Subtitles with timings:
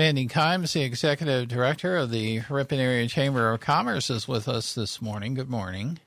[0.00, 4.72] Mandy Kimes, the executive director of the Ripon Area Chamber of Commerce, is with us
[4.72, 5.34] this morning.
[5.34, 5.98] Good morning.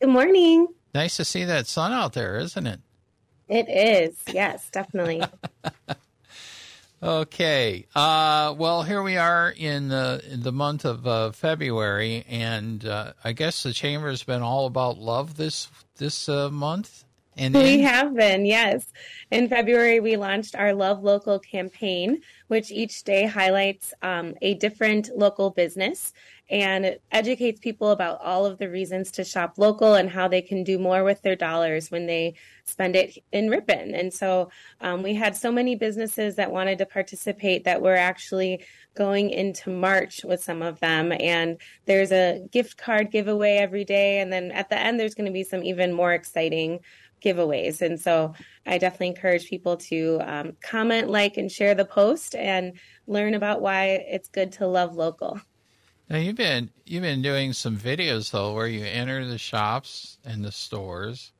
[0.00, 0.68] Good morning.
[0.94, 2.78] Nice to see that sun out there, isn't it?
[3.48, 4.16] It is.
[4.32, 5.24] Yes, definitely.
[7.02, 7.84] okay.
[7.96, 13.14] Uh, well, here we are in the in the month of uh, February, and uh,
[13.24, 15.66] I guess the chamber has been all about love this
[15.96, 17.02] this uh, month.
[17.36, 18.86] And we have been, yes.
[19.30, 25.08] In February, we launched our Love Local campaign, which each day highlights um, a different
[25.16, 26.12] local business
[26.50, 30.62] and educates people about all of the reasons to shop local and how they can
[30.62, 33.94] do more with their dollars when they spend it in Ripon.
[33.94, 34.50] And so
[34.82, 38.62] um, we had so many businesses that wanted to participate that we're actually
[38.94, 41.12] going into March with some of them.
[41.18, 44.18] And there's a gift card giveaway every day.
[44.18, 46.80] And then at the end, there's going to be some even more exciting
[47.22, 47.80] giveaways.
[47.80, 48.34] And so
[48.66, 52.74] I definitely encourage people to um, comment, like, and share the post and
[53.06, 55.40] learn about why it's good to love local.
[56.08, 60.44] Now you've been you've been doing some videos though where you enter the shops and
[60.44, 61.32] the stores,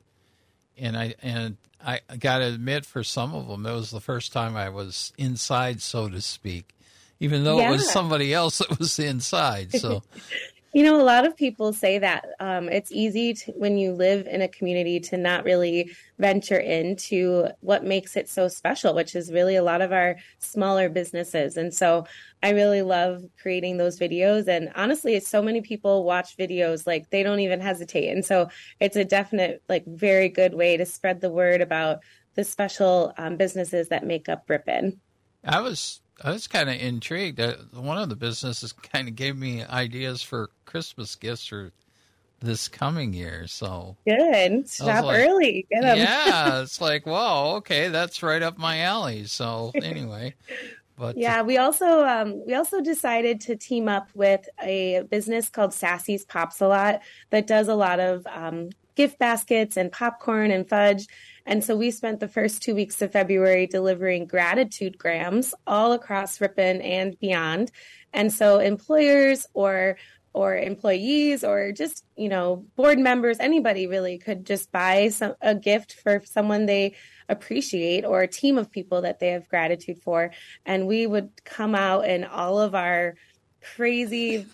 [0.78, 4.32] and I and I got to admit for some of them it was the first
[4.32, 6.74] time I was inside, so to speak,
[7.20, 7.68] even though yeah.
[7.68, 9.72] it was somebody else that was inside.
[9.72, 10.02] So
[10.74, 14.26] You know, a lot of people say that um, it's easy to, when you live
[14.26, 19.30] in a community to not really venture into what makes it so special, which is
[19.30, 21.58] really a lot of our smaller businesses.
[21.58, 22.06] And so
[22.42, 24.48] I really love creating those videos.
[24.48, 28.08] And honestly, so many people watch videos like they don't even hesitate.
[28.08, 28.48] And so
[28.80, 31.98] it's a definite, like, very good way to spread the word about
[32.34, 34.98] the special um, businesses that make up Ripon.
[35.44, 37.40] I was I was kind of intrigued.
[37.72, 41.72] one of the businesses kind of gave me ideas for Christmas gifts for
[42.40, 43.46] this coming year.
[43.46, 44.68] So good.
[44.68, 45.66] Stop like, early.
[45.70, 45.98] Get them.
[45.98, 49.24] Yeah, it's like, whoa, okay, that's right up my alley.
[49.24, 50.34] So anyway,
[50.96, 55.72] but yeah, we also um, we also decided to team up with a business called
[55.72, 57.00] Sassy's Pops a lot
[57.30, 61.06] that does a lot of um, gift baskets and popcorn and fudge.
[61.46, 66.40] And so we spent the first two weeks of February delivering gratitude grams all across
[66.40, 67.70] Ripon and beyond.
[68.12, 69.96] And so employers or
[70.34, 75.54] or employees or just you know board members anybody really could just buy some, a
[75.54, 76.94] gift for someone they
[77.28, 80.30] appreciate or a team of people that they have gratitude for
[80.64, 83.14] and we would come out in all of our
[83.60, 84.46] crazy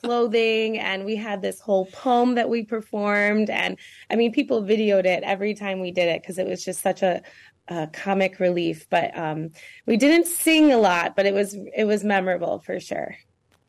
[0.00, 3.50] clothing and we had this whole poem that we performed.
[3.50, 3.76] And
[4.10, 7.02] i mean people videoed it every time we did it because it was just such
[7.02, 7.22] a,
[7.68, 8.86] a comic relief.
[8.90, 9.50] But um,
[9.86, 13.16] we didn't sing a lot but it was it was memorable for sure.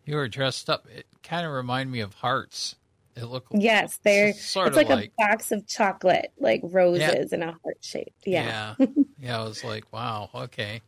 [0.06, 0.88] You were dressed up.
[0.96, 2.76] It kind of reminded me of hearts.
[3.16, 7.36] It looked yes they're sort it's like, like, a box of chocolate like roses yeah.
[7.36, 8.14] in a heart shape.
[8.26, 8.76] Yeah.
[8.80, 8.86] Yeah.
[9.22, 10.82] Yeah i was like wow okay.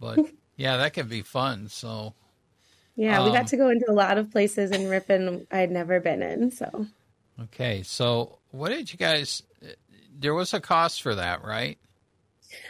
[0.00, 0.20] But
[0.56, 2.14] yeah that could be fun so
[2.98, 6.00] yeah, we got um, to go into a lot of places in Ripon I'd never
[6.00, 6.50] been in.
[6.50, 6.86] So,
[7.44, 7.84] okay.
[7.84, 9.44] So, what did you guys?
[10.18, 11.78] There was a cost for that, right?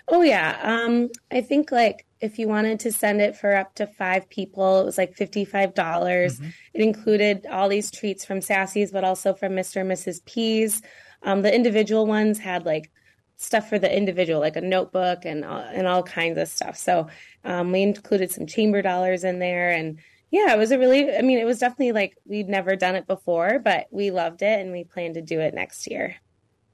[0.06, 0.58] Oh yeah.
[0.62, 4.82] Um, I think like if you wanted to send it for up to five people,
[4.82, 6.38] it was like fifty-five dollars.
[6.38, 6.48] Mm-hmm.
[6.74, 9.80] It included all these treats from Sassy's, but also from Mr.
[9.80, 10.22] and Mrs.
[10.26, 10.82] P's.
[11.22, 12.90] Um, the individual ones had like
[13.38, 16.76] stuff for the individual, like a notebook and uh, and all kinds of stuff.
[16.76, 17.08] So
[17.44, 19.98] um, we included some chamber dollars in there, and
[20.30, 23.06] yeah, it was a really, I mean, it was definitely like we'd never done it
[23.06, 26.16] before, but we loved it and we plan to do it next year.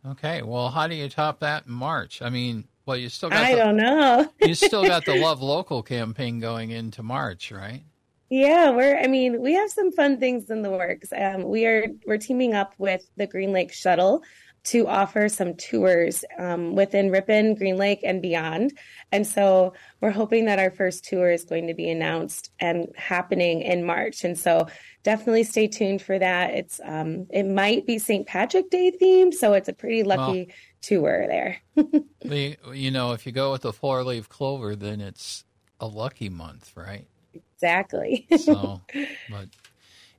[0.07, 0.43] Okay.
[0.43, 2.21] Well, how do you top that in March?
[2.21, 4.29] I mean, well, you still got I the, don't know.
[4.43, 7.83] you still got the Love Local campaign going into March, right?
[8.29, 11.13] Yeah, we're I mean, we have some fun things in the works.
[11.17, 14.23] Um, we are we're teaming up with the Green Lake Shuttle
[14.65, 18.73] to offer some tours um, within Ripon, Green Lake, and beyond.
[19.13, 23.61] And so we're hoping that our first tour is going to be announced and happening
[23.61, 24.25] in March.
[24.25, 24.67] And so
[25.03, 26.51] definitely stay tuned for that.
[26.55, 28.27] It's um, it might be St.
[28.27, 31.61] Patrick Day themed, so it's a pretty lucky well, tour there.
[32.73, 35.45] you know, if you go with the four leaf clover, then it's
[35.79, 37.07] a lucky month, right?
[37.35, 38.27] Exactly.
[38.39, 38.81] so,
[39.31, 39.49] but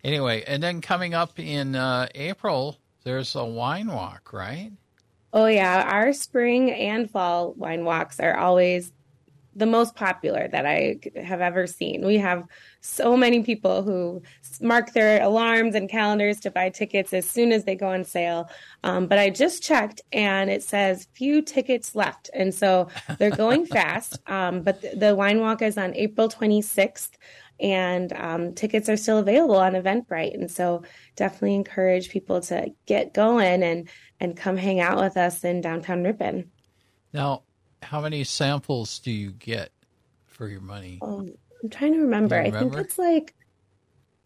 [0.04, 4.72] anyway, and then coming up in uh, April there's a wine walk, right?
[5.32, 5.88] Oh, yeah.
[5.90, 8.92] Our spring and fall wine walks are always
[9.56, 12.06] the most popular that I have ever seen.
[12.06, 12.46] We have
[12.82, 14.22] so many people who
[14.60, 18.50] mark their alarms and calendars to buy tickets as soon as they go on sale.
[18.84, 22.30] Um, but I just checked and it says few tickets left.
[22.34, 24.20] And so they're going fast.
[24.28, 27.12] Um, but the, the wine walk is on April 26th
[27.60, 30.34] and um, tickets are still available on Eventbrite.
[30.34, 30.84] And so
[31.16, 36.04] definitely encourage people to get going and and come hang out with us in downtown
[36.04, 36.52] Ripon.
[37.14, 37.44] Now,
[37.82, 39.72] how many samples do you get
[40.26, 41.00] for your money?
[41.02, 42.42] Um, I'm trying to remember.
[42.42, 43.34] You I think it's like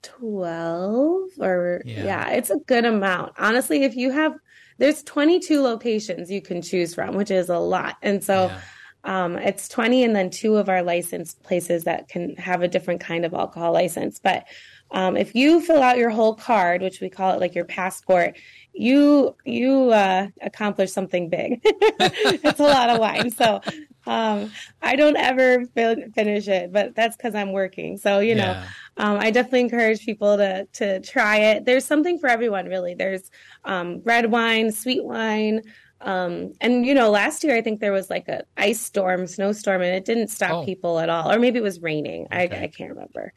[0.03, 2.03] 12 or Yeah.
[2.03, 2.29] yeah.
[2.31, 3.33] it's a good amount.
[3.37, 4.35] Honestly, if you have
[4.77, 7.97] there's 22 locations you can choose from, which is a lot.
[8.01, 8.61] And so Yeah.
[9.03, 12.99] Um, it's 20 and then two of our licensed places that can have a different
[13.01, 14.19] kind of alcohol license.
[14.19, 14.45] But
[14.91, 18.37] um, if you fill out your whole card, which we call it like your passport,
[18.73, 21.61] you you uh, accomplish something big.
[21.63, 23.29] it's a lot of wine.
[23.31, 23.61] So
[24.07, 24.51] um,
[24.81, 27.97] I don't ever fin- finish it, but that's because I'm working.
[27.97, 28.67] So you know, Yeah.
[28.97, 31.65] um, I definitely encourage people to to try it.
[31.65, 32.95] There's something for everyone, really.
[32.95, 33.29] There's
[33.65, 35.61] um, red wine, sweet wine,
[36.01, 39.81] um, and you know, last year I think there was like a ice storm, snowstorm,
[39.81, 40.65] and it didn't stop Oh.
[40.65, 41.31] people at all.
[41.31, 42.25] Or maybe it was raining.
[42.31, 42.49] Okay.
[42.57, 43.33] I, I can't remember.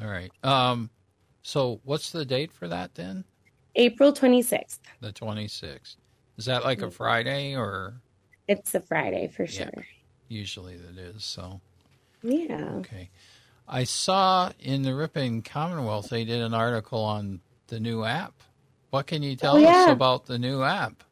[0.00, 0.30] All right.
[0.42, 0.90] Um,
[1.42, 3.24] so what's the date for that then?
[3.76, 4.78] April 26th.
[5.00, 5.96] The 26th.
[6.36, 8.00] Is that like a Friday or
[8.48, 9.70] It's a Friday for Yeah.
[9.74, 9.86] sure.
[10.28, 11.24] usually it is?
[11.24, 11.60] So,
[12.22, 12.76] Yeah.
[12.76, 13.10] okay.
[13.68, 18.34] I saw in the Ripon Commonwealth they did an article on the new app.
[18.90, 21.02] What can you tell Oh, us about the new app?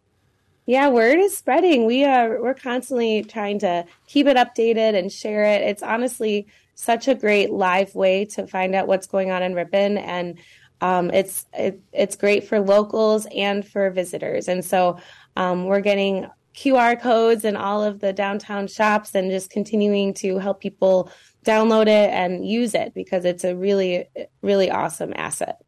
[0.73, 1.85] Yeah, word is spreading.
[1.85, 5.61] We are we're constantly trying to keep it updated and share it.
[5.61, 6.47] It's honestly
[6.77, 10.39] such a great live way to find out what's going on in Ripon, and
[10.81, 14.49] um, it's it, it's great for locals and for visitors.
[14.49, 14.97] And so
[15.37, 20.39] um, we're getting QR codes in all of the downtown shops, and just continuing to
[20.39, 21.13] help people
[21.45, 24.07] download it and use it because it's a really
[24.41, 25.59] really awesome asset.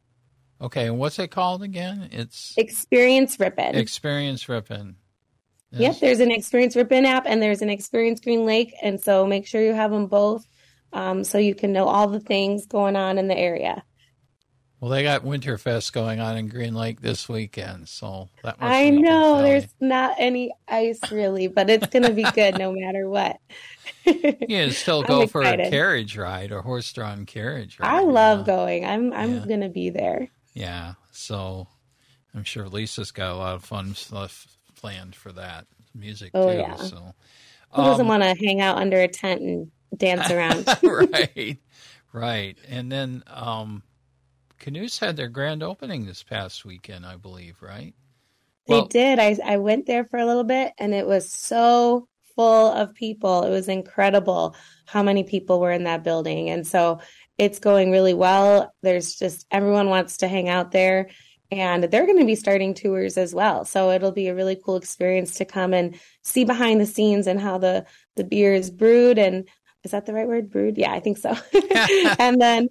[0.64, 2.08] Okay, and what's it called again?
[2.10, 3.74] It's Experience Ripon.
[3.74, 4.96] Experience Ripon.
[5.72, 8.72] Yep, there's an Experience Ripon app and there's an Experience Green Lake.
[8.82, 10.46] And so make sure you have them both
[10.94, 13.84] um, so you can know all the things going on in the area.
[14.80, 18.90] Well, they got Winterfest going on in Green Lake this weekend, so that must I
[18.90, 23.38] know there's not any ice really, but it's going to be good no matter what.
[24.06, 27.88] You can still I'm go for a carriage ride or horse-drawn carriage ride.
[27.88, 28.44] I you love know?
[28.44, 28.84] going.
[28.84, 29.46] I'm I'm Yeah.
[29.46, 30.28] going to be there.
[30.54, 31.66] Yeah, so
[32.34, 34.46] I'm sure Lisa's got a lot of fun stuff
[34.76, 36.58] planned for that music Oh, too.
[36.58, 36.76] yeah.
[36.76, 37.14] So,
[37.72, 40.66] Who doesn't Um, want to hang out under a tent and dance around?
[40.82, 41.58] right,
[42.12, 43.82] right, and then um,
[44.58, 47.60] Canoes had their grand opening this past weekend, I believe.
[47.60, 47.94] Right?
[48.66, 49.18] They Well- did.
[49.18, 53.42] I I went there for a little bit and it was so full of people.
[53.44, 54.56] It was incredible
[54.86, 56.48] how many people were in that building.
[56.50, 57.00] And so
[57.38, 58.72] it's going really well.
[58.82, 61.10] There's just everyone wants to hang out there
[61.50, 63.64] and they're going to be starting tours as well.
[63.64, 67.40] So it'll be a really cool experience to come and see behind the scenes and
[67.40, 67.86] how the
[68.16, 69.48] the beer is brewed and
[69.84, 70.78] is that the right word brewed?
[70.78, 71.36] Yeah, I think so.
[72.18, 72.70] and then,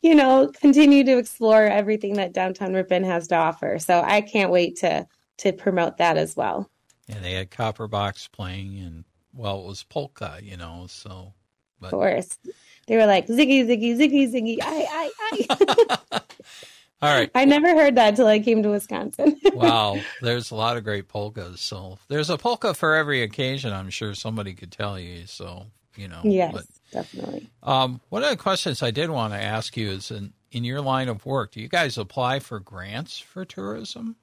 [0.00, 3.78] you know, continue to explore everything that downtown Ripon has to offer.
[3.80, 5.06] So I can't wait to
[5.38, 6.70] to promote that as well.
[7.08, 9.04] And they had Copper Box playing, and
[9.34, 10.86] well, it was polka, you know.
[10.88, 11.34] So,
[11.82, 12.38] Of course.
[12.86, 16.20] They were like ziggy ziggy ziggy ziggy I I I.
[17.02, 17.30] all right.
[17.34, 19.40] I never heard that till I came to Wisconsin.
[19.54, 21.60] wow, there's a lot of great polkas.
[21.60, 23.72] So there's a polka for every occasion.
[23.72, 25.26] I'm sure somebody could tell you.
[25.26, 26.20] So you know.
[26.24, 27.50] yes, But, definitely.
[27.62, 30.80] um, one of the questions I did want to ask you is in in your
[30.80, 34.16] line of work, do you guys apply for grants for tourism?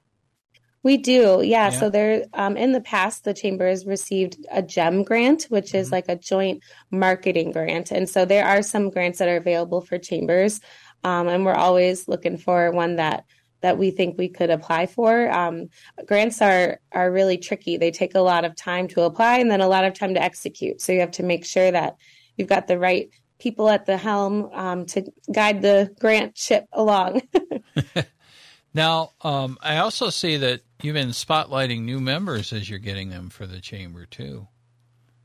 [0.82, 1.70] We do, yeah.
[1.70, 1.70] Yeah.
[1.70, 5.88] So there, um, in the past, the chamber has received a JEM grant, which is
[5.88, 5.92] Mhm.
[5.92, 9.98] like a joint marketing grant, and so there are some grants that are available for
[9.98, 10.60] chambers,
[11.04, 13.24] um, and we're always looking for one that
[13.62, 15.30] that we think we could apply for.
[15.30, 15.68] Um,
[16.06, 19.60] grants are are really tricky; they take a lot of time to apply, and then
[19.60, 20.80] a lot of time to execute.
[20.80, 21.96] So you have to make sure that
[22.38, 27.20] you've got the right people at the helm um, to guide the grant ship along.
[28.72, 33.28] Now, um, I also see that you've been spotlighting new members as you're getting them
[33.28, 34.46] for the chamber too.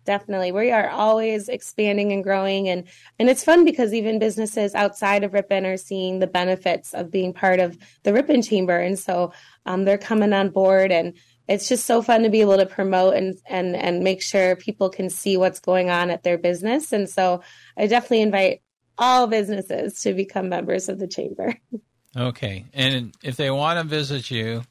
[0.05, 0.51] Definitely.
[0.51, 2.83] We are always expanding and growing and
[3.17, 7.33] and it's fun because even businesses outside of Ripon are seeing the benefits of being
[7.33, 9.33] part of the Ripon Chamber and so
[9.65, 11.13] um, they're coming on board and
[11.47, 14.89] it's just so fun to be able to promote and and and make sure people
[14.89, 17.41] can see what's going on at their business and so
[17.75, 18.61] I definitely invite
[18.99, 21.55] all businesses to become members of the chamber.
[22.17, 24.63] Okay, and if they want to visit you,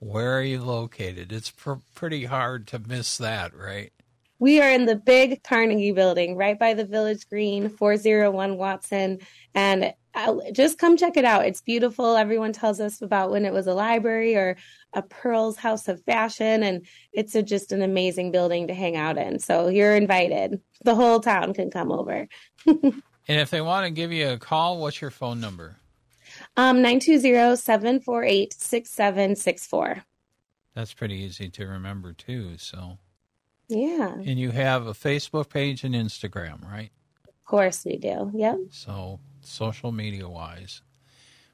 [0.00, 1.32] where are you located?
[1.32, 3.90] It's pr- pretty hard to miss that, right?
[4.38, 9.20] We are in the big Carnegie building right by the Village Green, 401 Watson.
[9.54, 11.46] And uh, just come check it out.
[11.46, 12.16] It's beautiful.
[12.16, 14.56] Everyone tells us about when it was a library or
[14.92, 16.62] a Pearl's House of Fashion.
[16.62, 19.38] And it's a, just an amazing building to hang out in.
[19.38, 20.60] So you're invited.
[20.84, 22.28] The whole town can come over.
[23.26, 25.78] And if they want to give you a call, what's your phone number?
[26.56, 30.04] Um, 920 748 6764.
[30.74, 32.56] That's pretty easy to remember too.
[32.58, 32.98] So,
[33.68, 34.14] Yeah.
[34.14, 36.90] and you have a Facebook page and Instagram, right?
[37.26, 38.30] Of course we do.
[38.34, 38.58] Yep.
[38.70, 40.82] So social media wise.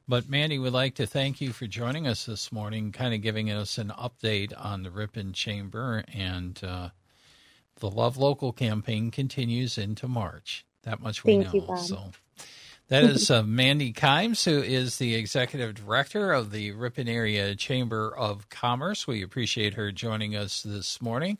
[0.09, 3.51] But Mandy would like to thank you for joining us this morning, kind of giving
[3.51, 6.91] us an update on the Ripon Chamber and uh,
[7.77, 10.67] the Love Local campaign continues into March.
[10.83, 11.77] That much we Thank know.
[11.77, 11.77] you.
[11.83, 12.11] So
[12.91, 18.13] that is uh, Mandy Kimes, who is the executive director of the Ripon Area Chamber
[18.15, 19.07] of Commerce.
[19.07, 21.39] We appreciate her joining us this morning.